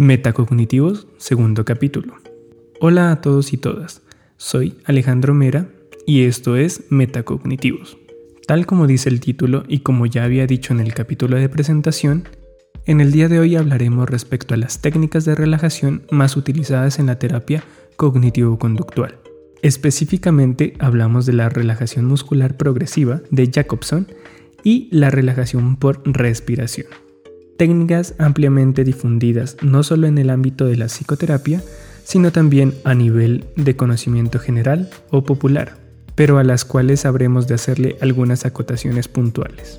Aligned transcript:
Metacognitivos, 0.00 1.06
segundo 1.18 1.66
capítulo. 1.66 2.14
Hola 2.80 3.12
a 3.12 3.20
todos 3.20 3.52
y 3.52 3.58
todas, 3.58 4.00
soy 4.38 4.78
Alejandro 4.86 5.34
Mera 5.34 5.68
y 6.06 6.24
esto 6.24 6.56
es 6.56 6.84
Metacognitivos. 6.88 7.98
Tal 8.46 8.64
como 8.64 8.86
dice 8.86 9.10
el 9.10 9.20
título 9.20 9.64
y 9.68 9.80
como 9.80 10.06
ya 10.06 10.24
había 10.24 10.46
dicho 10.46 10.72
en 10.72 10.80
el 10.80 10.94
capítulo 10.94 11.36
de 11.36 11.50
presentación, 11.50 12.26
en 12.86 13.02
el 13.02 13.12
día 13.12 13.28
de 13.28 13.40
hoy 13.40 13.56
hablaremos 13.56 14.08
respecto 14.08 14.54
a 14.54 14.56
las 14.56 14.80
técnicas 14.80 15.26
de 15.26 15.34
relajación 15.34 16.04
más 16.10 16.34
utilizadas 16.34 16.98
en 16.98 17.04
la 17.04 17.18
terapia 17.18 17.62
cognitivo-conductual. 17.96 19.18
Específicamente 19.60 20.72
hablamos 20.78 21.26
de 21.26 21.34
la 21.34 21.50
relajación 21.50 22.06
muscular 22.06 22.56
progresiva 22.56 23.20
de 23.30 23.50
Jacobson 23.52 24.06
y 24.64 24.88
la 24.92 25.10
relajación 25.10 25.76
por 25.76 26.00
respiración 26.06 26.86
técnicas 27.60 28.14
ampliamente 28.16 28.84
difundidas 28.84 29.58
no 29.60 29.82
solo 29.82 30.06
en 30.06 30.16
el 30.16 30.30
ámbito 30.30 30.64
de 30.64 30.78
la 30.78 30.86
psicoterapia, 30.86 31.62
sino 32.04 32.32
también 32.32 32.72
a 32.84 32.94
nivel 32.94 33.44
de 33.54 33.76
conocimiento 33.76 34.38
general 34.38 34.88
o 35.10 35.24
popular, 35.24 35.76
pero 36.14 36.38
a 36.38 36.42
las 36.42 36.64
cuales 36.64 37.04
habremos 37.04 37.48
de 37.48 37.56
hacerle 37.56 37.96
algunas 38.00 38.46
acotaciones 38.46 39.08
puntuales. 39.08 39.78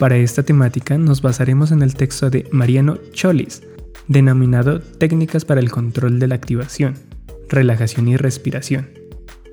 Para 0.00 0.16
esta 0.16 0.42
temática 0.42 0.98
nos 0.98 1.22
basaremos 1.22 1.70
en 1.70 1.82
el 1.82 1.94
texto 1.94 2.30
de 2.30 2.48
Mariano 2.50 2.98
Cholis, 3.12 3.62
denominado 4.08 4.80
Técnicas 4.80 5.44
para 5.44 5.60
el 5.60 5.70
control 5.70 6.18
de 6.18 6.26
la 6.26 6.34
activación, 6.34 6.94
relajación 7.48 8.08
y 8.08 8.16
respiración, 8.16 8.90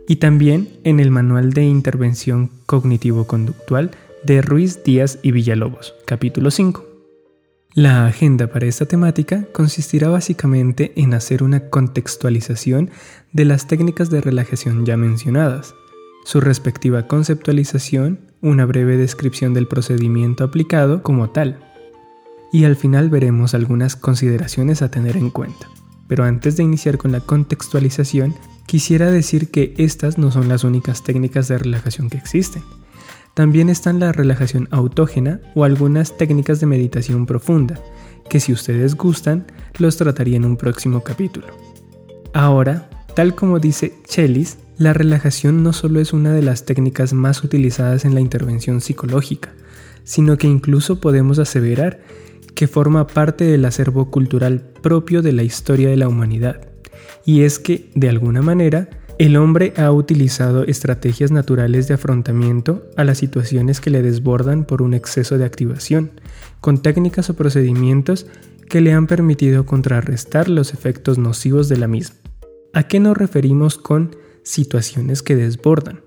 y 0.07 0.15
también 0.15 0.67
en 0.83 0.99
el 0.99 1.11
Manual 1.11 1.53
de 1.53 1.65
Intervención 1.65 2.49
Cognitivo-Conductual 2.65 3.91
de 4.23 4.41
Ruiz 4.41 4.83
Díaz 4.83 5.19
y 5.21 5.31
Villalobos, 5.31 5.93
capítulo 6.07 6.49
5. 6.49 6.86
La 7.77 8.07
agenda 8.07 8.47
para 8.47 8.65
esta 8.65 8.87
temática 8.87 9.45
consistirá 9.53 10.09
básicamente 10.09 10.93
en 10.95 11.13
hacer 11.13 11.43
una 11.43 11.69
contextualización 11.69 12.89
de 13.33 13.45
las 13.45 13.67
técnicas 13.67 14.09
de 14.09 14.19
relajación 14.19 14.83
ya 14.83 14.97
mencionadas, 14.97 15.75
su 16.25 16.41
respectiva 16.41 17.05
conceptualización, 17.05 18.19
una 18.41 18.65
breve 18.65 18.97
descripción 18.97 19.53
del 19.53 19.67
procedimiento 19.67 20.43
aplicado 20.43 21.03
como 21.03 21.29
tal, 21.29 21.59
y 22.51 22.63
al 22.63 22.77
final 22.77 23.11
veremos 23.11 23.53
algunas 23.53 23.95
consideraciones 23.95 24.81
a 24.81 24.89
tener 24.89 25.15
en 25.15 25.29
cuenta. 25.29 25.69
Pero 26.07 26.23
antes 26.23 26.57
de 26.57 26.63
iniciar 26.63 26.97
con 26.97 27.11
la 27.11 27.19
contextualización, 27.19 28.33
quisiera 28.65 29.11
decir 29.11 29.51
que 29.51 29.75
estas 29.77 30.17
no 30.17 30.31
son 30.31 30.49
las 30.49 30.63
únicas 30.63 31.03
técnicas 31.03 31.47
de 31.47 31.59
relajación 31.59 32.09
que 32.09 32.17
existen. 32.17 32.63
También 33.37 33.69
están 33.69 33.99
la 33.99 34.11
relajación 34.11 34.67
autógena 34.71 35.39
o 35.53 35.63
algunas 35.63 36.17
técnicas 36.17 36.59
de 36.59 36.65
meditación 36.65 37.27
profunda, 37.27 37.79
que 38.31 38.39
si 38.39 38.51
ustedes 38.51 38.95
gustan, 38.95 39.45
los 39.77 39.95
trataría 39.95 40.37
en 40.37 40.45
un 40.45 40.57
próximo 40.57 41.03
capítulo. 41.03 41.45
Ahora, 42.33 42.89
tal 43.13 43.35
como 43.35 43.59
dice 43.59 43.93
Chelis, 44.07 44.57
la 44.79 44.91
relajación 44.91 45.61
no 45.61 45.71
solo 45.71 45.99
es 45.99 46.13
una 46.13 46.33
de 46.33 46.41
las 46.41 46.65
técnicas 46.65 47.13
más 47.13 47.43
utilizadas 47.43 48.05
en 48.05 48.15
la 48.15 48.21
intervención 48.21 48.81
psicológica, 48.81 49.53
sino 50.03 50.39
que 50.39 50.47
incluso 50.47 50.99
podemos 50.99 51.37
aseverar 51.37 51.99
que 52.55 52.67
forma 52.67 53.05
parte 53.05 53.43
del 53.43 53.65
acervo 53.65 54.09
cultural 54.09 54.61
propio 54.81 55.21
de 55.21 55.33
la 55.33 55.43
historia 55.43 55.89
de 55.89 55.97
la 55.97 56.07
humanidad. 56.07 56.69
Y 57.23 57.43
es 57.43 57.59
que, 57.59 57.91
de 57.93 58.09
alguna 58.09 58.41
manera, 58.41 58.89
el 59.19 59.35
hombre 59.35 59.73
ha 59.77 59.91
utilizado 59.91 60.63
estrategias 60.63 61.31
naturales 61.31 61.87
de 61.87 61.95
afrontamiento 61.95 62.85
a 62.95 63.03
las 63.03 63.17
situaciones 63.17 63.81
que 63.81 63.89
le 63.89 64.03
desbordan 64.03 64.63
por 64.63 64.83
un 64.83 64.93
exceso 64.93 65.37
de 65.39 65.45
activación, 65.45 66.11
con 66.61 66.81
técnicas 66.81 67.29
o 67.29 67.35
procedimientos 67.35 68.27
que 68.69 68.81
le 68.81 68.93
han 68.93 69.07
permitido 69.07 69.65
contrarrestar 69.65 70.49
los 70.49 70.73
efectos 70.73 71.17
nocivos 71.17 71.67
de 71.67 71.77
la 71.77 71.87
misma. 71.87 72.17
¿A 72.73 72.83
qué 72.83 72.99
nos 72.99 73.17
referimos 73.17 73.77
con 73.77 74.15
situaciones 74.43 75.23
que 75.23 75.35
desbordan? 75.35 76.01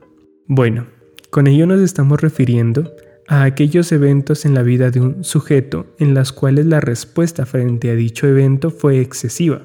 Bueno, 0.46 0.86
con 1.30 1.48
ello 1.48 1.66
nos 1.66 1.80
estamos 1.80 2.20
refiriendo 2.20 2.92
a 3.26 3.42
aquellos 3.42 3.90
eventos 3.90 4.44
en 4.44 4.54
la 4.54 4.62
vida 4.62 4.90
de 4.90 5.00
un 5.00 5.24
sujeto 5.24 5.86
en 5.98 6.14
las 6.14 6.32
cuales 6.32 6.66
la 6.66 6.80
respuesta 6.80 7.44
frente 7.44 7.90
a 7.90 7.94
dicho 7.94 8.28
evento 8.28 8.70
fue 8.70 9.00
excesiva, 9.00 9.62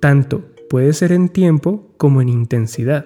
tanto 0.00 0.51
puede 0.72 0.94
ser 0.94 1.12
en 1.12 1.28
tiempo 1.28 1.92
como 1.98 2.22
en 2.22 2.30
intensidad. 2.30 3.04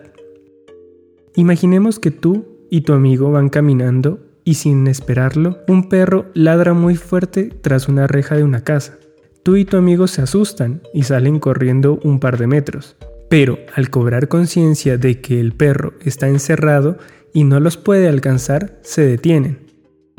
Imaginemos 1.35 1.99
que 1.99 2.13
tú 2.13 2.47
y 2.71 2.83
tu 2.83 2.93
amigo 2.93 3.33
van 3.33 3.49
caminando 3.49 4.21
y 4.45 4.55
sin 4.55 4.87
esperarlo, 4.87 5.59
un 5.67 5.89
perro 5.89 6.27
ladra 6.33 6.75
muy 6.75 6.95
fuerte 6.95 7.51
tras 7.63 7.89
una 7.89 8.07
reja 8.07 8.37
de 8.37 8.45
una 8.45 8.63
casa. 8.63 9.01
Tú 9.43 9.57
y 9.57 9.65
tu 9.65 9.79
amigo 9.79 10.07
se 10.07 10.23
asustan 10.23 10.81
y 10.95 11.03
salen 11.03 11.41
corriendo 11.41 11.99
un 12.05 12.21
par 12.21 12.39
de 12.39 12.47
metros. 12.47 12.95
Pero 13.29 13.59
al 13.75 13.91
cobrar 13.91 14.29
conciencia 14.29 14.97
de 14.97 15.21
que 15.21 15.41
el 15.41 15.53
perro 15.53 15.95
está 16.05 16.29
encerrado 16.29 16.99
y 17.35 17.43
no 17.43 17.59
los 17.59 17.77
puede 17.77 18.07
alcanzar, 18.07 18.79
se 18.83 19.03
detienen. 19.03 19.59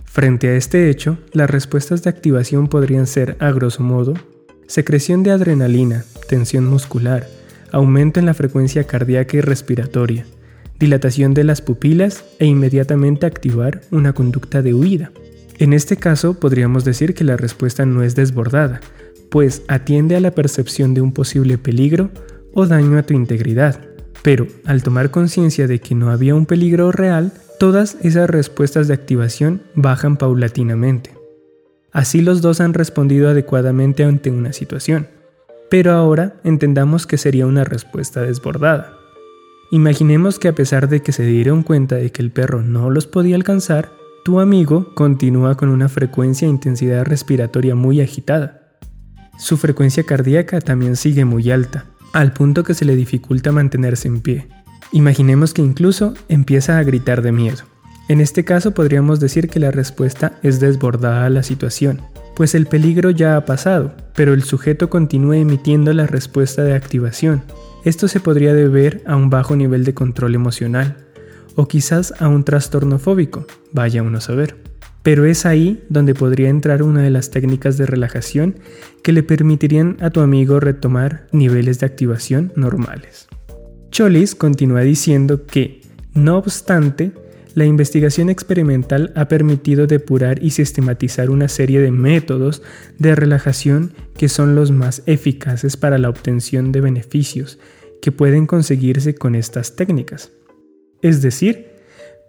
Frente 0.03 0.49
a 0.49 0.57
este 0.57 0.89
hecho, 0.89 1.17
las 1.31 1.49
respuestas 1.49 2.03
de 2.03 2.09
activación 2.09 2.67
podrían 2.67 3.07
ser, 3.07 3.37
a 3.39 3.51
grosso 3.51 3.83
modo, 3.83 4.15
secreción 4.67 5.23
de 5.23 5.31
adrenalina, 5.31 6.03
tensión 6.27 6.65
muscular, 6.67 7.25
aumento 7.71 8.19
en 8.19 8.25
la 8.25 8.33
frecuencia 8.33 8.85
cardíaca 8.85 9.37
y 9.37 9.41
respiratoria, 9.41 10.25
dilatación 10.79 11.33
de 11.33 11.43
las 11.43 11.61
pupilas 11.61 12.23
e 12.39 12.45
inmediatamente 12.45 13.25
activar 13.25 13.81
una 13.91 14.13
conducta 14.13 14.61
de 14.61 14.73
huida. 14.73 15.11
En 15.59 15.73
este 15.73 15.97
caso 15.97 16.35
podríamos 16.39 16.85
decir 16.85 17.13
que 17.13 17.23
la 17.23 17.37
respuesta 17.37 17.85
no 17.85 18.03
es 18.03 18.15
desbordada, 18.15 18.79
pues 19.29 19.63
atiende 19.67 20.15
a 20.15 20.19
la 20.19 20.31
percepción 20.31 20.93
de 20.93 21.01
un 21.01 21.11
posible 21.11 21.57
peligro 21.57 22.09
o 22.53 22.65
daño 22.67 22.97
a 22.97 23.03
tu 23.03 23.13
integridad. 23.13 23.81
Pero 24.23 24.47
al 24.65 24.83
tomar 24.83 25.11
conciencia 25.11 25.67
de 25.67 25.79
que 25.79 25.95
no 25.95 26.11
había 26.11 26.35
un 26.35 26.45
peligro 26.45 26.91
real, 26.91 27.31
todas 27.59 27.97
esas 28.01 28.29
respuestas 28.29 28.87
de 28.87 28.93
activación 28.93 29.61
bajan 29.75 30.17
paulatinamente. 30.17 31.11
Así 31.91 32.21
los 32.21 32.41
dos 32.41 32.61
han 32.61 32.73
respondido 32.73 33.29
adecuadamente 33.29 34.03
ante 34.03 34.29
una 34.29 34.53
situación. 34.53 35.07
Pero 35.69 35.91
ahora 35.91 36.35
entendamos 36.43 37.05
que 37.07 37.17
sería 37.17 37.45
una 37.45 37.63
respuesta 37.63 38.21
desbordada. 38.21 38.93
Imaginemos 39.69 40.39
que 40.39 40.47
a 40.47 40.55
pesar 40.55 40.87
de 40.87 41.01
que 41.01 41.11
se 41.11 41.23
dieron 41.23 41.63
cuenta 41.63 41.95
de 41.95 42.11
que 42.11 42.21
el 42.21 42.31
perro 42.31 42.61
no 42.61 42.89
los 42.89 43.05
podía 43.05 43.35
alcanzar, 43.35 43.91
tu 44.23 44.39
amigo 44.39 44.93
continúa 44.95 45.55
con 45.55 45.69
una 45.69 45.89
frecuencia 45.89 46.45
e 46.45 46.49
intensidad 46.49 47.05
respiratoria 47.05 47.75
muy 47.75 48.01
agitada. 48.01 48.77
Su 49.37 49.57
frecuencia 49.57 50.03
cardíaca 50.03 50.61
también 50.61 50.95
sigue 50.95 51.25
muy 51.25 51.51
alta, 51.51 51.85
al 52.13 52.33
punto 52.33 52.63
que 52.63 52.73
se 52.73 52.85
le 52.85 52.95
dificulta 52.95 53.51
mantenerse 53.51 54.07
en 54.07 54.21
pie. 54.21 54.47
Imaginemos 54.91 55.53
que 55.53 55.61
incluso 55.61 56.13
empieza 56.29 56.77
a 56.77 56.83
gritar 56.83 57.21
de 57.21 57.31
miedo. 57.31 57.63
En 58.09 58.21
este 58.21 58.45
caso 58.45 58.71
podríamos 58.71 59.19
decir 59.19 59.49
que 59.49 59.59
la 59.59 59.71
respuesta 59.71 60.39
es 60.43 60.61
desbordada 60.61 61.25
a 61.25 61.29
la 61.29 61.43
situación, 61.43 62.01
pues 62.37 62.53
el 62.53 62.67
peligro 62.67 63.09
ya 63.09 63.35
ha 63.35 63.45
pasado, 63.45 63.95
pero 64.13 64.35
el 64.35 64.43
sujeto 64.43 64.91
continúa 64.91 65.37
emitiendo 65.37 65.91
la 65.91 66.05
respuesta 66.05 66.63
de 66.63 66.75
activación. 66.75 67.41
Esto 67.83 68.07
se 68.07 68.19
podría 68.19 68.53
deber 68.53 69.01
a 69.07 69.15
un 69.15 69.31
bajo 69.31 69.55
nivel 69.55 69.83
de 69.83 69.95
control 69.95 70.35
emocional, 70.35 70.97
o 71.55 71.67
quizás 71.67 72.13
a 72.19 72.27
un 72.27 72.43
trastorno 72.43 72.99
fóbico, 72.99 73.47
vaya 73.73 74.03
uno 74.03 74.19
a 74.19 74.21
saber. 74.21 74.55
Pero 75.01 75.25
es 75.25 75.47
ahí 75.47 75.83
donde 75.89 76.13
podría 76.13 76.49
entrar 76.49 76.83
una 76.83 77.01
de 77.01 77.09
las 77.09 77.31
técnicas 77.31 77.75
de 77.79 77.87
relajación 77.87 78.59
que 79.01 79.13
le 79.13 79.23
permitirían 79.23 79.97
a 79.99 80.11
tu 80.11 80.19
amigo 80.19 80.59
retomar 80.59 81.25
niveles 81.31 81.79
de 81.79 81.87
activación 81.87 82.53
normales. 82.55 83.27
Cholis 83.89 84.35
continúa 84.35 84.81
diciendo 84.81 85.47
que, 85.47 85.81
no 86.13 86.37
obstante, 86.37 87.13
la 87.57 87.65
investigación 87.65 88.29
experimental 88.29 89.11
ha 89.15 89.27
permitido 89.27 89.87
depurar 89.87 90.43
y 90.43 90.51
sistematizar 90.51 91.31
una 91.31 91.47
serie 91.47 91.81
de 91.81 91.89
métodos 91.89 92.61
de 92.99 93.15
relajación 93.15 93.93
que 94.15 94.29
son 94.29 94.53
los 94.53 94.69
más 94.69 95.01
eficaces 95.07 95.75
para 95.75 95.97
la 95.97 96.07
obtención 96.07 96.71
de 96.71 96.81
beneficios 96.81 97.57
que 97.99 98.11
pueden 98.11 98.45
conseguirse 98.45 99.15
con 99.15 99.33
estas 99.33 99.75
técnicas. 99.75 100.31
Es 101.01 101.23
decir, 101.23 101.69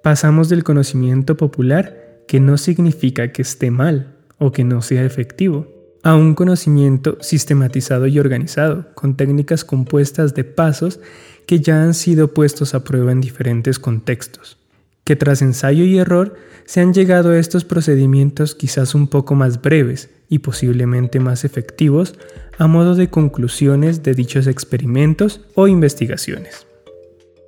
pasamos 0.03 0.49
del 0.49 0.65
conocimiento 0.65 1.37
popular 1.37 2.23
que 2.27 2.41
no 2.41 2.57
significa 2.57 3.31
que 3.31 3.43
esté 3.43 3.71
mal 3.71 4.17
o 4.39 4.51
que 4.51 4.65
no 4.65 4.81
sea 4.81 5.05
efectivo, 5.05 5.69
a 6.03 6.15
un 6.15 6.35
conocimiento 6.35 7.19
sistematizado 7.21 8.07
y 8.07 8.19
organizado, 8.19 8.95
con 8.95 9.15
técnicas 9.15 9.67
compuestas 9.67 10.35
de 10.35 10.45
pasos 10.45 11.01
que 11.45 11.61
ya 11.61 11.83
han 11.83 11.93
sido 11.93 12.33
puestos 12.33 12.75
a 12.75 12.83
prueba 12.83 13.13
en 13.13 13.21
diferentes 13.21 13.79
contextos 13.79 14.59
que 15.09 15.17
tras 15.17 15.41
ensayo 15.41 15.85
y 15.85 15.97
error 15.97 16.35
se 16.67 16.83
han 16.83 16.93
llegado 16.93 17.31
a 17.31 17.39
estos 17.39 17.65
procedimientos 17.65 18.55
quizás 18.55 18.95
un 18.95 19.09
poco 19.09 19.35
más 19.35 19.63
breves 19.63 20.11
y 20.29 20.41
posiblemente 20.41 21.19
más 21.19 21.47
efectivos 21.47 22.19
a 22.59 22.67
modo 22.67 22.95
de 22.95 23.09
conclusiones 23.09 24.03
de 24.03 24.13
dichos 24.13 24.47
experimentos 24.47 25.41
o 25.55 25.67
investigaciones. 25.67 26.67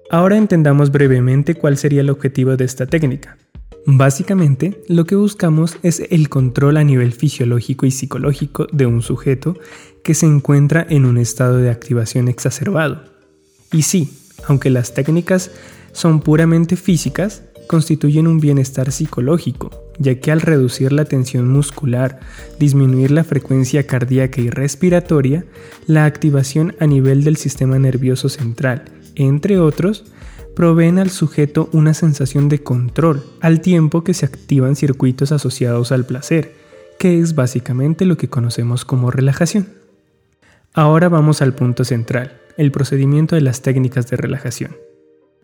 Ahora 0.08 0.38
entendamos 0.38 0.90
brevemente 0.90 1.54
cuál 1.54 1.76
sería 1.76 2.00
el 2.00 2.08
objetivo 2.08 2.56
de 2.56 2.64
esta 2.64 2.86
técnica. 2.86 3.36
Básicamente, 3.84 4.82
lo 4.88 5.04
que 5.04 5.16
buscamos 5.16 5.76
es 5.82 6.00
el 6.08 6.30
control 6.30 6.78
a 6.78 6.84
nivel 6.84 7.12
fisiológico 7.12 7.84
y 7.84 7.90
psicológico 7.90 8.68
de 8.72 8.86
un 8.86 9.02
sujeto 9.02 9.54
que 10.02 10.14
se 10.14 10.24
encuentra 10.24 10.86
en 10.88 11.04
un 11.04 11.18
estado 11.18 11.58
de 11.58 11.68
activación 11.68 12.28
exacerbado. 12.28 13.04
Y 13.70 13.82
sí, 13.82 14.16
aunque 14.48 14.70
las 14.70 14.94
técnicas 14.94 15.50
son 15.92 16.20
puramente 16.20 16.76
físicas, 16.76 17.42
constituyen 17.70 18.26
un 18.26 18.40
bienestar 18.40 18.90
psicológico, 18.90 19.70
ya 19.96 20.16
que 20.18 20.32
al 20.32 20.40
reducir 20.40 20.90
la 20.90 21.04
tensión 21.04 21.48
muscular, 21.48 22.18
disminuir 22.58 23.12
la 23.12 23.22
frecuencia 23.22 23.86
cardíaca 23.86 24.40
y 24.40 24.50
respiratoria, 24.50 25.44
la 25.86 26.04
activación 26.04 26.74
a 26.80 26.88
nivel 26.88 27.22
del 27.22 27.36
sistema 27.36 27.78
nervioso 27.78 28.28
central, 28.28 28.86
entre 29.14 29.60
otros, 29.60 30.04
proveen 30.56 30.98
al 30.98 31.10
sujeto 31.10 31.70
una 31.72 31.94
sensación 31.94 32.48
de 32.48 32.60
control, 32.60 33.22
al 33.40 33.60
tiempo 33.60 34.02
que 34.02 34.14
se 34.14 34.26
activan 34.26 34.74
circuitos 34.74 35.30
asociados 35.30 35.92
al 35.92 36.04
placer, 36.04 36.56
que 36.98 37.20
es 37.20 37.36
básicamente 37.36 38.04
lo 38.04 38.16
que 38.16 38.28
conocemos 38.28 38.84
como 38.84 39.12
relajación. 39.12 39.68
Ahora 40.74 41.08
vamos 41.08 41.40
al 41.40 41.54
punto 41.54 41.84
central, 41.84 42.32
el 42.56 42.72
procedimiento 42.72 43.36
de 43.36 43.42
las 43.42 43.62
técnicas 43.62 44.10
de 44.10 44.16
relajación. 44.16 44.89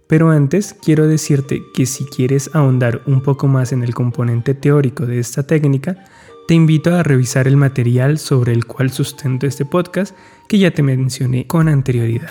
Pero 0.06 0.30
antes 0.30 0.74
quiero 0.74 1.08
decirte 1.08 1.64
que 1.74 1.86
si 1.86 2.04
quieres 2.04 2.50
ahondar 2.54 3.02
un 3.06 3.22
poco 3.22 3.48
más 3.48 3.72
en 3.72 3.82
el 3.82 3.94
componente 3.94 4.54
teórico 4.54 5.06
de 5.06 5.18
esta 5.18 5.44
técnica, 5.44 6.04
te 6.46 6.54
invito 6.54 6.94
a 6.94 7.02
revisar 7.02 7.48
el 7.48 7.56
material 7.56 8.18
sobre 8.18 8.52
el 8.52 8.66
cual 8.66 8.92
sustento 8.92 9.46
este 9.46 9.64
podcast 9.64 10.14
que 10.48 10.58
ya 10.58 10.70
te 10.70 10.84
mencioné 10.84 11.48
con 11.48 11.68
anterioridad. 11.68 12.30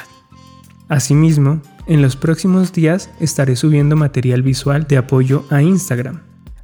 Asimismo, 0.88 1.62
en 1.88 2.02
los 2.02 2.16
próximos 2.16 2.72
días 2.72 3.10
estaré 3.20 3.58
subiendo 3.58 3.98
material 3.98 4.42
visual 4.42 4.88
de 4.88 4.96
apoyo 4.98 5.44
a 5.50 5.62
Instagram, 5.62 6.22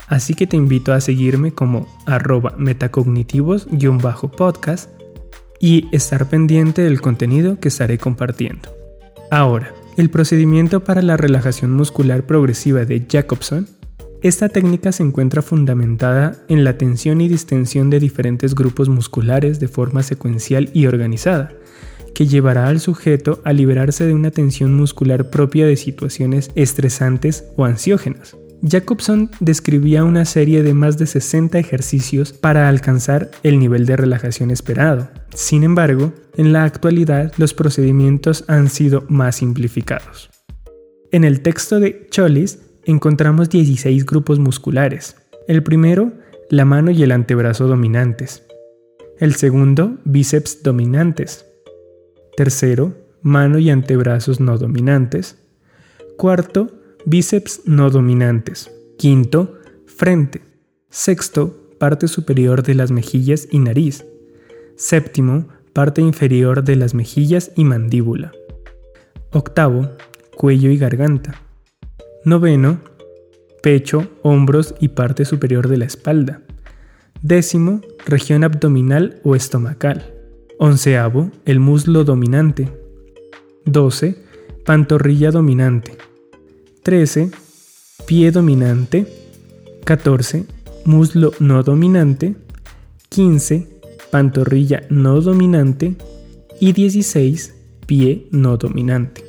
así 0.08 0.34
que 0.34 0.48
te 0.48 0.56
invito 0.56 0.94
a 0.94 1.02
seguirme 1.02 1.54
como 1.54 1.88
arroba 2.06 2.56
metacognitivos-podcast 2.58 4.90
y 5.60 5.90
estar 5.92 6.30
pendiente 6.30 6.84
del 6.84 7.02
contenido 7.02 7.60
que 7.60 7.68
estaré 7.68 7.98
compartiendo. 7.98 8.70
Ahora, 9.30 9.74
el 9.98 10.10
procedimiento 10.10 10.84
para 10.84 11.02
la 11.02 11.18
relajación 11.18 11.72
muscular 11.72 12.26
progresiva 12.26 12.86
de 12.86 13.06
Jacobson. 13.10 13.68
Esta 14.22 14.50
técnica 14.50 14.92
se 14.92 15.04
encuentra 15.04 15.42
fundamentada 15.42 16.38
en 16.48 16.64
la 16.64 16.78
tensión 16.78 17.22
y 17.22 17.28
distensión 17.28 17.90
de 17.90 18.00
diferentes 18.00 18.54
grupos 18.56 18.88
musculares 18.88 19.60
de 19.60 19.68
forma 19.68 20.04
secuencial 20.04 20.70
y 20.74 20.86
organizada, 20.86 21.52
que 22.14 22.28
llevará 22.28 22.68
al 22.68 22.80
sujeto 22.80 23.42
a 23.44 23.54
liberarse 23.54 24.06
de 24.06 24.14
una 24.14 24.32
tensión 24.32 24.76
muscular 24.76 25.30
propia 25.30 25.66
de 25.66 25.76
situaciones 25.76 26.52
estresantes 26.56 27.46
o 27.58 27.66
ansiógenas. 27.66 28.38
Jacobson 28.64 29.32
describía 29.40 30.04
una 30.04 30.26
serie 30.26 30.62
de 30.62 30.74
más 30.74 30.98
de 30.98 31.08
60 31.08 31.58
ejercicios 31.58 32.32
para 32.32 32.70
alcanzar 32.70 33.32
el 33.42 33.60
nivel 33.60 33.86
de 33.86 33.98
relajación 33.98 34.52
esperado. 34.52 35.10
Sin 35.34 35.64
embargo, 35.64 36.14
en 36.38 36.54
la 36.54 36.64
actualidad 36.64 37.34
los 37.38 37.54
procedimientos 37.54 38.44
han 38.48 38.70
sido 38.70 39.04
más 39.10 39.38
simplificados. 39.38 40.30
En 41.12 41.24
el 41.24 41.42
texto 41.42 41.80
de 41.80 42.08
Cholis 42.12 42.60
encontramos 42.86 43.50
16 43.50 44.06
grupos 44.06 44.38
musculares. 44.38 45.16
El 45.48 45.64
primero, 45.64 46.14
la 46.50 46.66
mano 46.66 46.92
y 46.92 47.02
el 47.02 47.12
antebrazo 47.12 47.68
dominantes. 47.68 48.44
El 49.20 49.36
segundo, 49.36 49.98
bíceps 50.04 50.62
dominantes. 50.62 51.46
Tercero, 52.38 52.94
mano 53.22 53.58
y 53.58 53.72
antebrazos 53.72 54.40
no 54.40 54.58
dominantes. 54.58 55.38
Cuarto, 56.18 56.81
bíceps 57.06 57.62
no 57.66 57.90
dominantes. 57.90 58.72
Quinto, 58.98 59.58
frente. 59.86 60.42
Sexto, 60.90 61.58
parte 61.80 62.08
superior 62.08 62.64
de 62.64 62.76
las 62.76 62.92
mejillas 62.92 63.48
y 63.52 63.60
nariz. 63.60 64.06
Séptimo, 64.76 65.48
parte 65.74 66.02
inferior 66.02 66.64
de 66.64 66.76
las 66.76 66.94
mejillas 66.94 67.52
y 67.56 67.64
mandíbula. 67.64 68.32
Octavo, 69.32 69.90
cuello 70.36 70.70
y 70.70 70.78
garganta. 70.78 71.42
Noveno, 72.26 72.82
pecho, 73.64 74.08
hombros 74.22 74.76
y 74.80 74.90
parte 74.90 75.26
superior 75.26 75.68
de 75.68 75.78
la 75.78 75.86
espalda. 75.86 76.42
Décimo, 77.22 77.82
región 78.06 78.44
abdominal 78.44 79.20
o 79.24 79.36
estomacal. 79.36 80.14
Onceavo, 80.60 81.32
el 81.46 81.60
muslo 81.60 82.04
dominante. 82.04 82.70
Doce, 83.66 84.18
pantorrilla 84.66 85.32
dominante. 85.32 85.98
13. 86.84 87.30
Pie 88.08 88.32
dominante. 88.32 89.06
14. 89.86 90.46
Muslo 90.86 91.32
no 91.40 91.62
dominante. 91.62 92.34
15. 93.10 93.68
Pantorrilla 94.10 94.82
no 94.90 95.22
dominante. 95.22 95.96
Y 96.60 96.74
16. 96.74 97.54
Pie 97.86 98.28
no 98.32 98.58
dominante. 98.58 99.24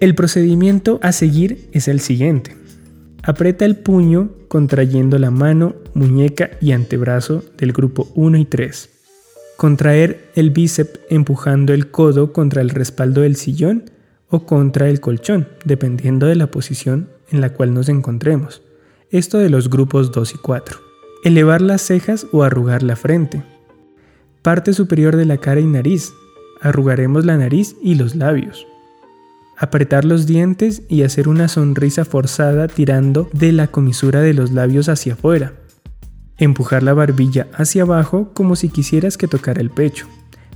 El 0.00 0.14
procedimiento 0.14 1.00
a 1.02 1.12
seguir 1.12 1.70
es 1.72 1.88
el 1.88 2.00
siguiente. 2.00 2.54
Aprieta 3.22 3.64
el 3.64 3.76
puño 3.76 4.32
contrayendo 4.48 5.18
la 5.18 5.30
mano, 5.30 5.76
muñeca 5.94 6.50
y 6.60 6.72
antebrazo 6.72 7.42
del 7.56 7.72
grupo 7.72 8.12
1 8.14 8.36
y 8.36 8.44
3. 8.44 8.90
Contraer 9.56 10.30
el 10.34 10.50
bíceps 10.50 11.00
empujando 11.08 11.72
el 11.72 11.90
codo 11.90 12.34
contra 12.34 12.60
el 12.60 12.68
respaldo 12.68 13.22
del 13.22 13.36
sillón 13.36 13.84
o 14.28 14.46
contra 14.46 14.88
el 14.88 15.00
colchón, 15.00 15.48
dependiendo 15.64 16.26
de 16.26 16.36
la 16.36 16.50
posición 16.50 17.08
en 17.30 17.40
la 17.40 17.50
cual 17.50 17.74
nos 17.74 17.88
encontremos. 17.88 18.62
Esto 19.10 19.38
de 19.38 19.50
los 19.50 19.70
grupos 19.70 20.12
2 20.12 20.34
y 20.34 20.38
4. 20.38 20.78
Elevar 21.24 21.60
las 21.60 21.82
cejas 21.82 22.26
o 22.32 22.42
arrugar 22.42 22.82
la 22.82 22.96
frente. 22.96 23.42
Parte 24.42 24.72
superior 24.72 25.16
de 25.16 25.24
la 25.24 25.38
cara 25.38 25.60
y 25.60 25.66
nariz. 25.66 26.12
Arrugaremos 26.60 27.24
la 27.24 27.36
nariz 27.36 27.76
y 27.82 27.94
los 27.94 28.14
labios. 28.14 28.66
Apretar 29.56 30.04
los 30.04 30.26
dientes 30.26 30.82
y 30.88 31.02
hacer 31.02 31.28
una 31.28 31.48
sonrisa 31.48 32.04
forzada 32.04 32.66
tirando 32.66 33.28
de 33.32 33.52
la 33.52 33.68
comisura 33.68 34.20
de 34.20 34.34
los 34.34 34.50
labios 34.50 34.88
hacia 34.88 35.12
afuera. 35.12 35.54
Empujar 36.36 36.82
la 36.82 36.94
barbilla 36.94 37.46
hacia 37.54 37.82
abajo 37.82 38.32
como 38.34 38.56
si 38.56 38.68
quisieras 38.68 39.16
que 39.16 39.28
tocara 39.28 39.60
el 39.60 39.70
pecho 39.70 40.08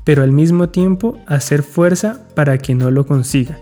pero 0.05 0.23
al 0.23 0.33
mismo 0.33 0.69
tiempo 0.69 1.19
hacer 1.27 1.63
fuerza 1.63 2.27
para 2.35 2.59
que 2.59 2.75
no 2.75 2.91
lo 2.91 3.07
consiga, 3.07 3.59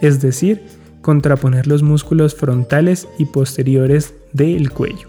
es 0.00 0.20
decir, 0.20 0.62
contraponer 1.00 1.66
los 1.66 1.82
músculos 1.82 2.34
frontales 2.34 3.08
y 3.18 3.26
posteriores 3.26 4.14
del 4.32 4.70
cuello. 4.70 5.08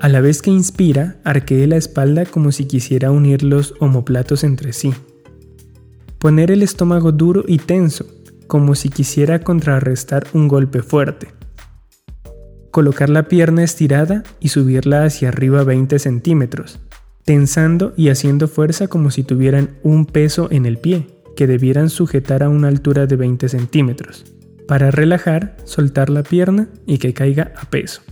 A 0.00 0.08
la 0.08 0.20
vez 0.20 0.40
que 0.40 0.50
inspira, 0.50 1.16
arquee 1.24 1.66
la 1.66 1.76
espalda 1.76 2.24
como 2.24 2.52
si 2.52 2.64
quisiera 2.64 3.10
unir 3.10 3.42
los 3.42 3.74
omoplatos 3.80 4.44
entre 4.44 4.72
sí. 4.72 4.94
Poner 6.18 6.50
el 6.50 6.62
estómago 6.62 7.12
duro 7.12 7.44
y 7.46 7.58
tenso, 7.58 8.06
como 8.46 8.74
si 8.74 8.88
quisiera 8.88 9.40
contrarrestar 9.40 10.26
un 10.32 10.48
golpe 10.48 10.82
fuerte. 10.82 11.28
Colocar 12.70 13.10
la 13.10 13.28
pierna 13.28 13.62
estirada 13.62 14.22
y 14.40 14.48
subirla 14.48 15.04
hacia 15.04 15.28
arriba 15.28 15.64
20 15.64 15.98
centímetros, 15.98 16.80
tensando 17.30 17.92
y 17.96 18.08
haciendo 18.08 18.48
fuerza 18.48 18.88
como 18.88 19.12
si 19.12 19.22
tuvieran 19.22 19.78
un 19.84 20.04
peso 20.04 20.48
en 20.50 20.66
el 20.66 20.78
pie, 20.78 21.06
que 21.36 21.46
debieran 21.46 21.88
sujetar 21.88 22.42
a 22.42 22.48
una 22.48 22.66
altura 22.66 23.06
de 23.06 23.14
20 23.14 23.48
centímetros. 23.48 24.24
Para 24.66 24.90
relajar, 24.90 25.56
soltar 25.62 26.10
la 26.10 26.24
pierna 26.24 26.66
y 26.86 26.98
que 26.98 27.14
caiga 27.14 27.52
a 27.54 27.70
peso. 27.70 28.02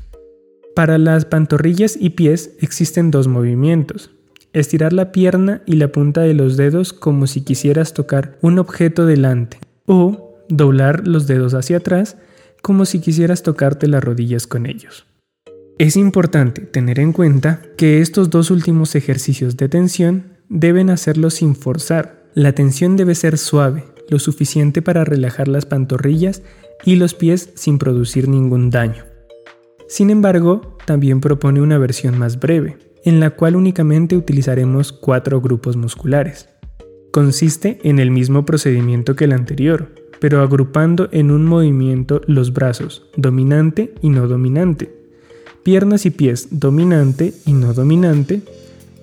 Para 0.76 0.98
las 0.98 1.24
pantorrillas 1.24 1.98
y 2.00 2.10
pies 2.10 2.52
existen 2.60 3.10
dos 3.10 3.26
movimientos. 3.26 4.12
Estirar 4.52 4.92
la 4.92 5.10
pierna 5.10 5.62
y 5.66 5.74
la 5.74 5.90
punta 5.90 6.20
de 6.20 6.34
los 6.34 6.56
dedos 6.56 6.92
como 6.92 7.26
si 7.26 7.40
quisieras 7.40 7.94
tocar 7.94 8.38
un 8.40 8.60
objeto 8.60 9.04
delante. 9.04 9.58
O 9.86 10.38
doblar 10.48 11.08
los 11.08 11.26
dedos 11.26 11.54
hacia 11.54 11.78
atrás 11.78 12.18
como 12.62 12.84
si 12.84 13.00
quisieras 13.00 13.42
tocarte 13.42 13.88
las 13.88 14.04
rodillas 14.04 14.46
con 14.46 14.64
ellos. 14.66 15.06
Es 15.78 15.96
importante 15.96 16.62
tener 16.62 16.98
en 16.98 17.12
cuenta 17.12 17.62
que 17.76 18.00
estos 18.00 18.30
dos 18.30 18.50
últimos 18.50 18.96
ejercicios 18.96 19.56
de 19.56 19.68
tensión 19.68 20.24
deben 20.48 20.90
hacerlos 20.90 21.34
sin 21.34 21.54
forzar. 21.54 22.24
La 22.34 22.52
tensión 22.52 22.96
debe 22.96 23.14
ser 23.14 23.38
suave, 23.38 23.84
lo 24.08 24.18
suficiente 24.18 24.82
para 24.82 25.04
relajar 25.04 25.46
las 25.46 25.66
pantorrillas 25.66 26.42
y 26.84 26.96
los 26.96 27.14
pies 27.14 27.50
sin 27.54 27.78
producir 27.78 28.28
ningún 28.28 28.70
daño. 28.70 29.04
Sin 29.86 30.10
embargo, 30.10 30.76
también 30.84 31.20
propone 31.20 31.60
una 31.60 31.78
versión 31.78 32.18
más 32.18 32.40
breve, 32.40 32.76
en 33.04 33.20
la 33.20 33.30
cual 33.30 33.54
únicamente 33.54 34.16
utilizaremos 34.16 34.90
cuatro 34.90 35.40
grupos 35.40 35.76
musculares. 35.76 36.48
Consiste 37.12 37.78
en 37.84 38.00
el 38.00 38.10
mismo 38.10 38.44
procedimiento 38.44 39.14
que 39.14 39.26
el 39.26 39.32
anterior, 39.32 39.94
pero 40.18 40.40
agrupando 40.40 41.08
en 41.12 41.30
un 41.30 41.46
movimiento 41.46 42.20
los 42.26 42.52
brazos, 42.52 43.06
dominante 43.16 43.94
y 44.02 44.08
no 44.08 44.26
dominante, 44.26 44.97
piernas 45.68 46.06
y 46.06 46.10
pies 46.10 46.48
dominante 46.50 47.34
y 47.44 47.52
no 47.52 47.74
dominante, 47.74 48.40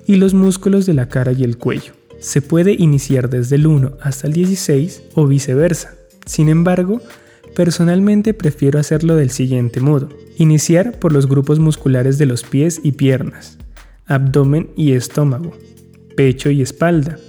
y 0.08 0.16
los 0.16 0.34
músculos 0.34 0.88
de 0.88 0.96
la 0.96 1.10
cara 1.10 1.32
y 1.32 1.44
el 1.44 1.60
cuello. 1.60 1.94
Se 2.20 2.42
puede 2.42 2.74
iniciar 2.74 3.30
desde 3.30 3.58
el 3.58 3.68
1 3.68 3.98
hasta 4.02 4.26
el 4.26 4.34
16 4.34 5.04
o 5.14 5.28
viceversa. 5.28 5.94
Sin 6.26 6.50
embargo, 6.50 7.02
personalmente 7.56 8.34
prefiero 8.34 8.80
hacerlo 8.80 9.16
del 9.16 9.30
siguiente 9.30 9.80
modo. 9.80 10.10
Iniciar 10.40 10.98
por 10.98 11.12
los 11.12 11.28
grupos 11.28 11.60
musculares 11.60 12.18
de 12.18 12.26
los 12.26 12.42
pies 12.42 12.82
y 12.82 12.94
piernas, 12.94 13.60
abdomen 14.08 14.72
y 14.76 14.94
estómago, 14.94 15.52
pecho 16.18 16.50
y 16.50 16.64
espalda, 16.64 17.20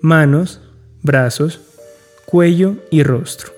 manos, 0.00 0.60
brazos, 1.04 1.60
cuello 2.24 2.78
y 2.90 3.04
rostro. 3.04 3.52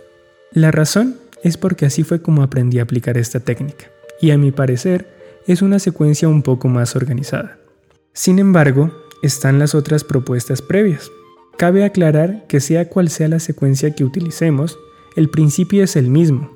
La 0.53 0.71
razón 0.71 1.17
es 1.43 1.57
porque 1.57 1.87
así 1.87 2.05
fue 2.05 2.21
como 2.21 2.43
aprendí 2.43 2.79
a 2.79 2.83
aplicar 2.83 3.17
esta 3.17 3.41
técnica, 3.41 3.87
y 4.21 4.31
a 4.31 4.39
mi 4.39 4.53
parecer 4.53 5.09
es 5.47 5.63
una 5.63 5.79
secuencia 5.79 6.29
un 6.29 6.43
poco 6.43 6.69
más 6.69 6.97
organizada. 6.97 7.59
Sin 8.13 8.39
embargo, 8.39 8.93
están 9.23 9.59
las 9.59 9.75
otras 9.75 10.05
propuestas 10.05 10.63
previas. 10.63 11.11
Cabe 11.57 11.85
aclarar 11.85 12.47
que 12.47 12.61
sea 12.61 12.89
cual 12.89 13.09
sea 13.09 13.29
la 13.29 13.41
secuencia 13.41 13.95
que 13.95 14.05
utilicemos, 14.05 14.79
el 15.17 15.29
principio 15.31 15.83
es 15.83 15.97
el 15.97 16.09
mismo, 16.09 16.53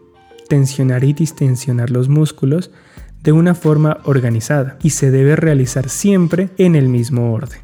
tensionar 0.49 1.03
y 1.05 1.13
distensionar 1.13 1.91
los 1.91 2.09
músculos 2.09 2.71
de 3.23 3.33
una 3.33 3.55
forma 3.55 3.99
organizada 4.05 4.79
y 4.83 4.91
se 4.91 5.11
debe 5.11 5.37
realizar 5.37 5.89
siempre 5.89 6.51
en 6.59 6.77
el 6.77 6.89
mismo 6.89 7.33
orden. 7.33 7.61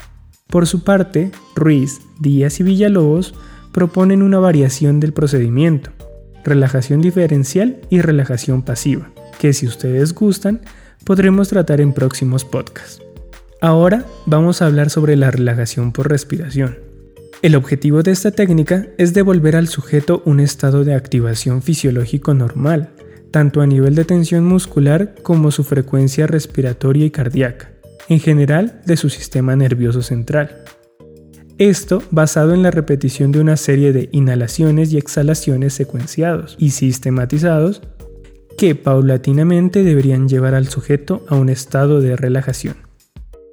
Por 0.48 0.66
su 0.66 0.82
parte, 0.82 1.30
Ruiz, 1.54 2.00
Díaz 2.18 2.60
y 2.60 2.62
Villalobos 2.62 3.34
proponen 3.72 4.22
una 4.22 4.38
variación 4.38 4.98
del 4.98 5.12
procedimiento, 5.12 5.90
relajación 6.44 7.00
diferencial 7.00 7.80
y 7.90 8.00
relajación 8.00 8.62
pasiva, 8.62 9.10
que 9.38 9.52
si 9.52 9.66
ustedes 9.66 10.14
gustan, 10.14 10.60
podremos 11.04 11.48
tratar 11.48 11.80
en 11.80 11.92
próximos 11.92 12.44
podcasts. 12.44 13.02
Ahora 13.60 14.04
vamos 14.26 14.62
a 14.62 14.66
hablar 14.66 14.90
sobre 14.90 15.16
la 15.16 15.30
relajación 15.30 15.92
por 15.92 16.08
respiración. 16.08 16.78
El 17.40 17.54
objetivo 17.54 18.02
de 18.02 18.10
esta 18.10 18.32
técnica 18.32 18.86
es 18.98 19.14
devolver 19.14 19.56
al 19.56 19.68
sujeto 19.68 20.22
un 20.24 20.40
estado 20.40 20.84
de 20.84 20.94
activación 20.94 21.62
fisiológico 21.62 22.34
normal, 22.34 22.90
tanto 23.30 23.60
a 23.60 23.66
nivel 23.66 23.94
de 23.94 24.04
tensión 24.04 24.44
muscular 24.44 25.14
como 25.22 25.50
su 25.50 25.62
frecuencia 25.62 26.26
respiratoria 26.26 27.06
y 27.06 27.10
cardíaca, 27.10 27.70
en 28.08 28.20
general 28.20 28.80
de 28.86 28.96
su 28.96 29.08
sistema 29.08 29.54
nervioso 29.54 30.02
central. 30.02 30.64
Esto 31.58 32.02
basado 32.10 32.54
en 32.54 32.62
la 32.62 32.70
repetición 32.70 33.32
de 33.32 33.40
una 33.40 33.56
serie 33.56 33.92
de 33.92 34.08
inhalaciones 34.12 34.92
y 34.92 34.98
exhalaciones 34.98 35.74
secuenciados 35.74 36.56
y 36.58 36.70
sistematizados 36.70 37.82
que 38.58 38.74
paulatinamente 38.74 39.84
deberían 39.84 40.28
llevar 40.28 40.54
al 40.54 40.66
sujeto 40.66 41.24
a 41.28 41.36
un 41.36 41.48
estado 41.48 42.00
de 42.00 42.16
relajación. 42.16 42.74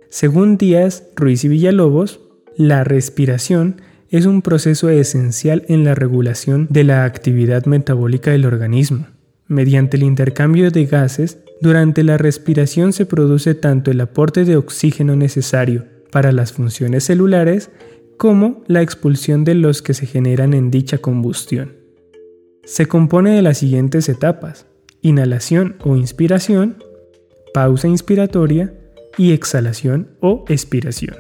Según 0.10 0.58
Díaz, 0.58 1.04
Ruiz 1.16 1.44
y 1.44 1.48
Villalobos, 1.48 2.22
la 2.58 2.84
respiración 2.84 3.82
es 4.10 4.26
un 4.26 4.42
proceso 4.42 4.90
esencial 4.90 5.64
en 5.68 5.84
la 5.84 5.94
regulación 5.94 6.68
de 6.72 6.84
la 6.84 7.06
actividad 7.06 7.66
metabólica 7.66 8.32
del 8.32 8.46
organismo. 8.46 9.06
Mediante 9.48 9.98
el 9.98 10.04
intercambio 10.04 10.72
de 10.72 10.86
gases, 10.86 11.38
durante 11.62 12.04
la 12.04 12.18
respiración 12.18 12.92
se 12.92 13.06
produce 13.06 13.54
tanto 13.54 13.92
el 13.92 14.02
aporte 14.02 14.44
de 14.44 14.58
oxígeno 14.58 15.16
necesario 15.16 15.86
para 16.12 16.32
las 16.32 16.52
funciones 16.52 17.04
celulares 17.04 17.70
como 18.18 18.64
la 18.66 18.82
expulsión 18.82 19.44
de 19.44 19.54
los 19.54 19.84
que 19.84 19.94
se 19.94 20.08
generan 20.08 20.56
en 20.56 20.72
dicha 20.72 20.98
combustión. 20.98 21.74
Se 22.64 22.88
compone 22.88 23.36
de 23.36 23.44
las 23.44 23.60
siguientes 23.60 24.10
etapas, 24.10 24.66
inhalación 25.06 25.76
o 25.84 25.96
inspiración, 25.96 26.84
pausa 27.54 27.88
inspiratoria 27.88 28.74
y 29.20 29.34
exhalación 29.34 30.10
o 30.20 30.46
expiración. 30.50 31.16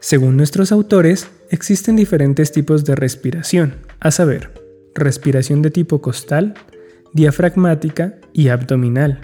Según 0.00 0.36
nuestros 0.36 0.72
autores, 0.72 1.28
existen 1.48 1.94
diferentes 1.94 2.50
tipos 2.50 2.84
de 2.84 2.96
respiración, 2.96 3.76
a 4.00 4.10
saber, 4.10 4.50
respiración 4.96 5.62
de 5.62 5.70
tipo 5.70 6.02
costal, 6.02 6.54
diafragmática 7.12 8.16
y 8.32 8.48
abdominal, 8.48 9.20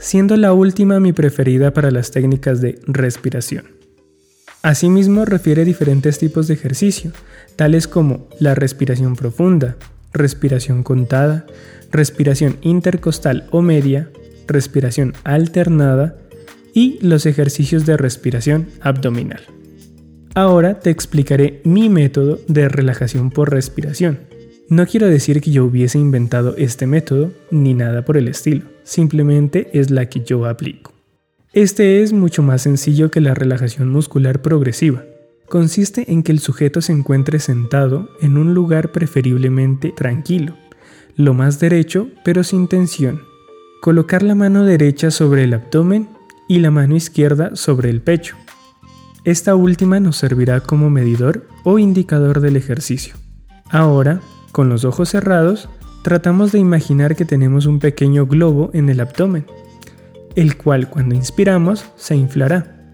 siendo 0.00 0.36
la 0.36 0.52
última 0.52 0.98
mi 0.98 1.12
preferida 1.12 1.72
para 1.72 1.92
las 1.92 2.10
técnicas 2.10 2.60
de 2.60 2.80
respiración. 2.88 3.66
Asimismo, 4.62 5.24
refiere 5.24 5.64
diferentes 5.64 6.18
tipos 6.18 6.48
de 6.48 6.54
ejercicio, 6.54 7.12
tales 7.54 7.86
como 7.86 8.28
la 8.40 8.56
respiración 8.56 9.14
profunda, 9.14 9.76
respiración 10.12 10.82
contada, 10.82 11.46
respiración 11.96 12.58
intercostal 12.60 13.48
o 13.50 13.62
media, 13.62 14.10
respiración 14.46 15.14
alternada 15.24 16.16
y 16.72 16.98
los 17.00 17.26
ejercicios 17.26 17.86
de 17.86 17.96
respiración 17.96 18.68
abdominal. 18.80 19.40
Ahora 20.34 20.80
te 20.80 20.90
explicaré 20.90 21.62
mi 21.64 21.88
método 21.88 22.38
de 22.46 22.68
relajación 22.68 23.30
por 23.30 23.50
respiración. 23.50 24.18
No 24.68 24.86
quiero 24.86 25.06
decir 25.06 25.40
que 25.40 25.50
yo 25.50 25.64
hubiese 25.64 25.98
inventado 25.98 26.54
este 26.58 26.86
método 26.86 27.32
ni 27.50 27.72
nada 27.72 28.04
por 28.04 28.16
el 28.16 28.28
estilo, 28.28 28.66
simplemente 28.82 29.70
es 29.72 29.90
la 29.90 30.10
que 30.10 30.20
yo 30.20 30.44
aplico. 30.44 30.92
Este 31.52 32.02
es 32.02 32.12
mucho 32.12 32.42
más 32.42 32.62
sencillo 32.62 33.10
que 33.10 33.22
la 33.22 33.32
relajación 33.32 33.88
muscular 33.88 34.42
progresiva. 34.42 35.04
Consiste 35.48 36.12
en 36.12 36.22
que 36.22 36.32
el 36.32 36.40
sujeto 36.40 36.82
se 36.82 36.92
encuentre 36.92 37.38
sentado 37.38 38.10
en 38.20 38.36
un 38.36 38.52
lugar 38.52 38.92
preferiblemente 38.92 39.94
tranquilo, 39.96 40.54
lo 41.16 41.34
más 41.34 41.58
derecho 41.58 42.08
pero 42.24 42.44
sin 42.44 42.68
tensión. 42.68 43.22
Colocar 43.80 44.22
la 44.22 44.34
mano 44.34 44.64
derecha 44.64 45.10
sobre 45.10 45.44
el 45.44 45.54
abdomen 45.54 46.08
y 46.48 46.60
la 46.60 46.70
mano 46.70 46.96
izquierda 46.96 47.56
sobre 47.56 47.90
el 47.90 48.00
pecho. 48.00 48.36
Esta 49.24 49.54
última 49.54 49.98
nos 49.98 50.16
servirá 50.16 50.60
como 50.60 50.90
medidor 50.90 51.48
o 51.64 51.78
indicador 51.78 52.40
del 52.40 52.56
ejercicio. 52.56 53.16
Ahora, 53.68 54.20
con 54.52 54.68
los 54.68 54.84
ojos 54.84 55.08
cerrados, 55.08 55.68
tratamos 56.02 56.52
de 56.52 56.60
imaginar 56.60 57.16
que 57.16 57.24
tenemos 57.24 57.66
un 57.66 57.80
pequeño 57.80 58.26
globo 58.26 58.70
en 58.72 58.88
el 58.88 59.00
abdomen 59.00 59.46
el 60.36 60.56
cual 60.56 60.88
cuando 60.88 61.14
inspiramos 61.14 61.86
se 61.96 62.14
inflará. 62.14 62.92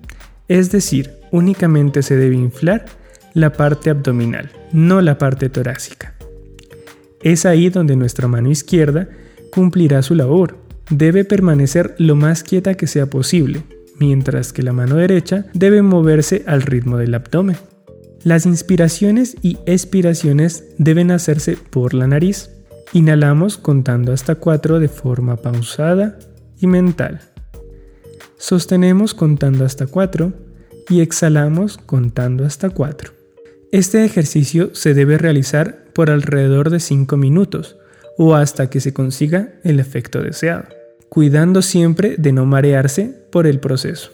Es 0.48 0.70
decir, 0.70 1.10
únicamente 1.32 2.02
se 2.02 2.16
debe 2.16 2.36
inflar 2.36 2.86
la 3.34 3.52
parte 3.52 3.90
abdominal, 3.90 4.50
no 4.72 5.00
la 5.00 5.18
parte 5.18 5.48
torácica. 5.48 6.11
Es 7.22 7.46
ahí 7.46 7.68
donde 7.68 7.96
nuestra 7.96 8.28
mano 8.28 8.50
izquierda 8.50 9.08
cumplirá 9.50 10.02
su 10.02 10.14
labor. 10.14 10.58
Debe 10.90 11.24
permanecer 11.24 11.94
lo 11.98 12.16
más 12.16 12.42
quieta 12.42 12.74
que 12.74 12.86
sea 12.86 13.06
posible, 13.06 13.62
mientras 13.98 14.52
que 14.52 14.62
la 14.62 14.72
mano 14.72 14.96
derecha 14.96 15.46
debe 15.54 15.82
moverse 15.82 16.42
al 16.46 16.62
ritmo 16.62 16.98
del 16.98 17.14
abdomen. 17.14 17.56
Las 18.24 18.46
inspiraciones 18.46 19.36
y 19.42 19.58
expiraciones 19.66 20.64
deben 20.78 21.10
hacerse 21.10 21.56
por 21.56 21.94
la 21.94 22.06
nariz. 22.06 22.50
Inhalamos 22.92 23.58
contando 23.58 24.12
hasta 24.12 24.34
4 24.34 24.80
de 24.80 24.88
forma 24.88 25.36
pausada 25.36 26.18
y 26.60 26.66
mental. 26.66 27.20
Sostenemos 28.36 29.14
contando 29.14 29.64
hasta 29.64 29.86
4 29.86 30.32
y 30.88 31.00
exhalamos 31.00 31.78
contando 31.78 32.44
hasta 32.44 32.70
4. 32.70 33.21
Este 33.72 34.04
ejercicio 34.04 34.74
se 34.74 34.92
debe 34.92 35.16
realizar 35.16 35.84
por 35.94 36.10
alrededor 36.10 36.68
de 36.68 36.78
5 36.78 37.16
minutos 37.16 37.78
o 38.18 38.34
hasta 38.34 38.68
que 38.68 38.80
se 38.80 38.92
consiga 38.92 39.54
el 39.64 39.80
efecto 39.80 40.20
deseado, 40.22 40.64
cuidando 41.08 41.62
siempre 41.62 42.16
de 42.18 42.32
no 42.32 42.44
marearse 42.44 43.16
por 43.30 43.46
el 43.46 43.60
proceso. 43.60 44.10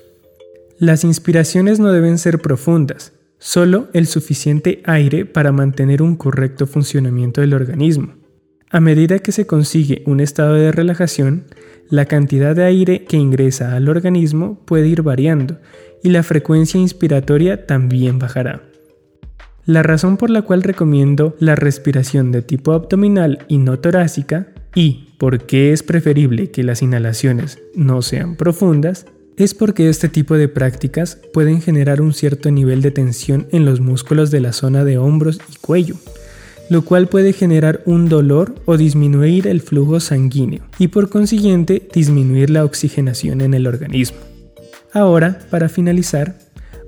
Las 0.78 1.02
inspiraciones 1.02 1.80
no 1.80 1.90
deben 1.90 2.18
ser 2.18 2.38
profundas, 2.38 3.14
solo 3.38 3.88
el 3.94 4.06
suficiente 4.06 4.80
aire 4.84 5.26
para 5.26 5.50
mantener 5.50 6.02
un 6.02 6.14
correcto 6.14 6.68
funcionamiento 6.68 7.40
del 7.40 7.52
organismo. 7.52 8.14
A 8.70 8.78
medida 8.78 9.18
que 9.18 9.32
se 9.32 9.48
consigue 9.48 10.04
un 10.06 10.20
estado 10.20 10.54
de 10.54 10.70
relajación, 10.70 11.46
la 11.90 12.04
cantidad 12.04 12.54
de 12.54 12.62
aire 12.62 13.06
que 13.06 13.16
ingresa 13.16 13.74
al 13.74 13.88
organismo 13.88 14.64
puede 14.66 14.86
ir 14.86 15.02
variando 15.02 15.58
y 16.04 16.10
la 16.10 16.22
frecuencia 16.22 16.78
inspiratoria 16.78 17.66
también 17.66 18.20
bajará. 18.20 18.67
La 19.68 19.82
razón 19.82 20.16
por 20.16 20.30
la 20.30 20.40
cual 20.40 20.62
recomiendo 20.62 21.36
la 21.40 21.54
respiración 21.54 22.32
de 22.32 22.40
tipo 22.40 22.72
abdominal 22.72 23.44
y 23.48 23.58
no 23.58 23.78
torácica 23.78 24.48
y 24.74 25.10
por 25.18 25.44
qué 25.44 25.74
es 25.74 25.82
preferible 25.82 26.50
que 26.50 26.62
las 26.62 26.80
inhalaciones 26.80 27.58
no 27.74 28.00
sean 28.00 28.36
profundas 28.36 29.04
es 29.36 29.52
porque 29.52 29.90
este 29.90 30.08
tipo 30.08 30.38
de 30.38 30.48
prácticas 30.48 31.18
pueden 31.34 31.60
generar 31.60 32.00
un 32.00 32.14
cierto 32.14 32.50
nivel 32.50 32.80
de 32.80 32.92
tensión 32.92 33.46
en 33.52 33.66
los 33.66 33.80
músculos 33.80 34.30
de 34.30 34.40
la 34.40 34.54
zona 34.54 34.84
de 34.84 34.96
hombros 34.96 35.38
y 35.52 35.58
cuello, 35.58 35.96
lo 36.70 36.80
cual 36.80 37.08
puede 37.08 37.34
generar 37.34 37.82
un 37.84 38.08
dolor 38.08 38.54
o 38.64 38.78
disminuir 38.78 39.46
el 39.46 39.60
flujo 39.60 40.00
sanguíneo 40.00 40.62
y 40.78 40.88
por 40.88 41.10
consiguiente 41.10 41.86
disminuir 41.92 42.48
la 42.48 42.64
oxigenación 42.64 43.42
en 43.42 43.52
el 43.52 43.66
organismo. 43.66 44.16
Ahora, 44.94 45.40
para 45.50 45.68
finalizar, 45.68 46.38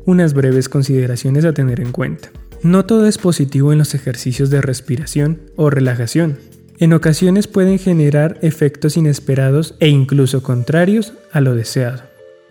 unas 0.07 0.33
breves 0.33 0.71
consideraciones 0.71 1.45
a 1.45 1.53
tener 1.53 1.79
en 1.81 1.93
cuenta. 1.93 2.31
No 2.63 2.85
todo 2.85 3.07
es 3.07 3.17
positivo 3.17 3.73
en 3.73 3.79
los 3.79 3.95
ejercicios 3.95 4.51
de 4.51 4.61
respiración 4.61 5.41
o 5.57 5.71
relajación. 5.71 6.39
En 6.79 6.93
ocasiones 6.93 7.47
pueden 7.47 7.79
generar 7.79 8.39
efectos 8.43 8.99
inesperados 8.99 9.77
e 9.81 9.89
incluso 9.89 10.43
contrarios 10.43 11.15
a 11.33 11.41
lo 11.41 11.55
deseado. 11.55 12.03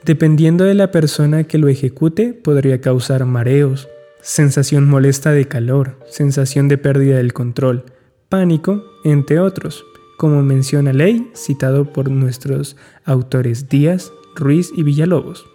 Dependiendo 0.03 0.63
de 0.63 0.73
la 0.73 0.89
persona 0.91 1.43
que 1.43 1.59
lo 1.59 1.67
ejecute, 1.67 2.33
podría 2.33 2.81
causar 2.81 3.25
mareos, 3.25 3.87
sensación 4.21 4.89
molesta 4.89 5.31
de 5.31 5.47
calor, 5.47 5.99
sensación 6.09 6.67
de 6.69 6.77
pérdida 6.79 7.17
del 7.17 7.33
control, 7.33 7.85
pánico, 8.29 8.83
entre 9.03 9.39
otros, 9.39 9.85
como 10.17 10.41
menciona 10.41 10.91
Ley, 10.91 11.29
citado 11.35 11.93
por 11.93 12.09
nuestros 12.09 12.77
autores 13.05 13.69
Díaz, 13.69 14.11
Ruiz 14.35 14.71
y 14.75 14.83
Villalobos. 14.83 15.45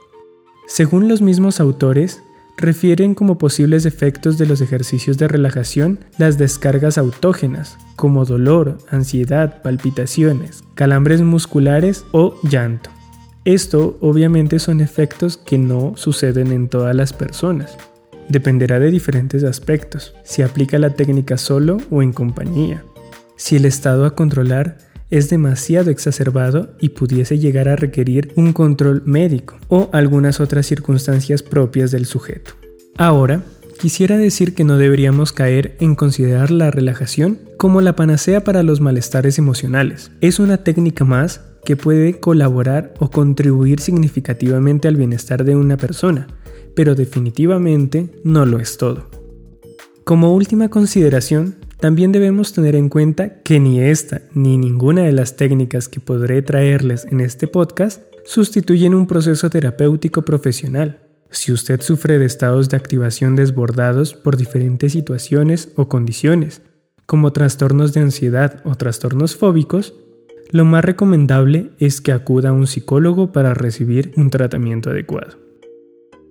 Según 0.67 1.09
los 1.09 1.23
mismos 1.23 1.61
autores, 1.61 2.23
refieren 2.57 3.15
como 3.15 3.39
posibles 3.39 3.87
efectos 3.87 4.39
de 4.39 4.47
los 4.47 4.61
ejercicios 4.61 5.19
de 5.19 5.29
relajación 5.29 5.99
las 6.19 6.39
descargas 6.39 6.99
autógenas, 6.99 7.77
como 7.97 8.25
dolor, 8.25 8.79
ansiedad, 8.91 9.63
palpitaciones, 9.63 10.63
calambres 10.75 11.23
musculares 11.23 12.05
o 12.13 12.35
llanto. 12.43 12.91
Esto 13.45 13.99
obviamente 14.01 14.59
son 14.59 14.81
efectos 14.81 15.37
que 15.37 15.59
no 15.59 15.93
suceden 15.97 16.53
en 16.53 16.69
todas 16.69 16.95
las 16.95 17.13
personas. 17.13 17.77
Dependerá 18.29 18.79
de 18.79 18.91
diferentes 18.91 19.45
aspectos, 19.45 20.15
si 20.25 20.41
aplica 20.41 20.79
la 20.79 20.91
técnica 20.91 21.37
solo 21.37 21.77
o 21.91 22.03
en 22.03 22.13
compañía, 22.13 22.85
si 23.37 23.57
el 23.57 23.67
estado 23.67 24.07
a 24.07 24.15
controlar 24.15 24.79
es 25.15 25.31
demasiado 25.31 25.93
exacerbado 25.93 26.71
y 26.81 26.89
pudiese 26.89 27.39
llegar 27.39 27.69
a 27.69 27.77
requerir 27.77 28.33
un 28.35 28.53
control 28.53 29.05
médico 29.07 29.57
o 29.69 29.89
algunas 29.93 30.41
otras 30.41 30.67
circunstancias 30.67 31.45
propias 31.45 31.93
del 31.93 32.05
sujeto. 32.05 32.51
Ahora, 32.99 33.45
quisiera 33.81 34.19
decir 34.19 34.57
que 34.57 34.65
no 34.65 34.77
deberíamos 34.77 35.33
caer 35.33 35.77
en 35.79 35.95
considerar 35.95 36.51
la 36.51 36.73
relajación 36.73 37.39
como 37.59 37.81
la 37.81 37.95
panacea 37.95 38.43
para 38.43 38.65
los 38.65 38.81
malestares 38.81 39.39
emocionales. 39.39 40.11
Es 40.21 40.41
una 40.41 40.65
técnica 40.65 41.05
más 41.05 41.43
que 41.65 41.77
puede 41.77 42.19
colaborar 42.19 42.93
o 42.99 43.09
contribuir 43.09 43.79
significativamente 43.79 44.89
al 44.89 44.97
bienestar 44.97 45.45
de 45.45 45.55
una 45.55 45.77
persona, 45.77 46.27
pero 46.75 46.97
definitivamente 46.97 48.11
no 48.25 48.47
lo 48.47 48.59
es 48.59 48.79
todo. 48.79 49.09
Como 50.03 50.35
última 50.35 50.71
consideración, 50.71 51.55
también 51.81 52.13
debemos 52.13 52.53
tener 52.53 52.77
en 52.77 52.89
cuenta 52.89 53.43
que 53.43 53.61
ni 53.61 53.81
esta 53.81 54.23
ni 54.33 54.57
ninguna 54.57 55.03
de 55.03 55.13
las 55.13 55.37
técnicas 55.37 55.89
que 55.89 56.01
podré 56.01 56.43
traerles 56.43 57.07
en 57.11 57.21
este 57.21 57.47
podcast 57.47 58.03
sustituyen 58.25 58.95
un 58.95 59.07
proceso 59.07 59.51
terapéutico 59.51 60.23
profesional. 60.23 61.01
Si 61.31 61.53
usted 61.53 61.81
sufre 61.81 62.19
de 62.19 62.27
estados 62.27 62.69
de 62.69 62.77
activación 62.77 63.37
desbordados 63.37 64.15
por 64.15 64.37
diferentes 64.37 64.93
situaciones 64.93 65.71
o 65.77 65.89
condiciones, 65.89 66.63
como 67.07 67.33
trastornos 67.33 67.93
de 67.93 68.01
ansiedad 68.01 68.63
o 68.65 68.77
trastornos 68.77 69.37
fóbicos, 69.37 69.95
lo 70.51 70.65
más 70.65 70.85
recomendable 70.85 71.73
es 71.79 72.01
que 72.01 72.13
acuda 72.13 72.51
a 72.51 72.53
un 72.53 72.67
psicólogo 72.67 73.33
para 73.33 73.53
recibir 73.53 74.13
un 74.17 74.31
tratamiento 74.31 74.91
adecuado. 74.91 75.44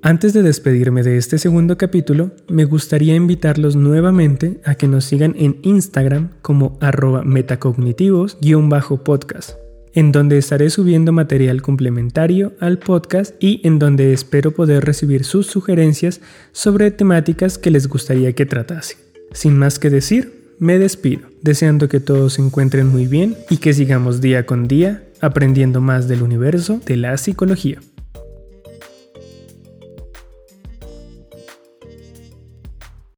Antes 0.06 0.34
de 0.34 0.44
despedirme 0.44 1.02
de 1.02 1.16
este 1.16 1.38
segundo 1.38 1.78
capítulo, 1.78 2.32
me 2.50 2.66
gustaría 2.66 3.16
invitarlos 3.16 3.78
nuevamente 3.78 4.60
a 4.66 4.76
que 4.76 4.90
nos 4.90 5.06
sigan 5.06 5.34
en 5.38 5.60
Instagram 5.62 6.32
como 6.42 6.78
arroba 6.82 7.24
metacognitivos-podcast, 7.24 9.52
en 9.94 10.12
donde 10.12 10.38
estaré 10.38 10.70
subiendo 10.72 11.14
material 11.14 11.62
complementario 11.62 12.52
al 12.60 12.80
podcast 12.80 13.34
y 13.42 13.66
en 13.66 13.80
donde 13.80 14.12
espero 14.12 14.52
poder 14.52 14.84
recibir 14.84 15.24
sus 15.24 15.48
sugerencias 15.48 16.20
sobre 16.52 16.92
temáticas 16.92 17.58
que 17.58 17.72
les 17.72 17.88
gustaría 17.88 18.34
que 18.34 18.46
tratase. 18.46 18.98
Sin 19.32 19.58
más 19.58 19.80
que 19.80 19.90
decir, 19.90 20.52
me 20.60 20.80
despido, 20.80 21.30
deseando 21.42 21.88
que 21.88 22.02
todos 22.02 22.34
se 22.34 22.42
encuentren 22.42 22.88
muy 22.88 23.08
bien 23.08 23.38
y 23.50 23.56
que 23.56 23.72
sigamos 23.72 24.20
día 24.20 24.46
con 24.46 24.68
día 24.68 25.06
aprendiendo 25.22 25.80
más 25.80 26.10
del 26.10 26.24
universo 26.24 26.82
de 26.86 26.98
la 26.98 27.16
psicología. 27.16 27.80